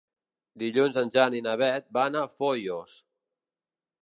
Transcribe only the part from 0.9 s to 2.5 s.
en Jan i na Beth van a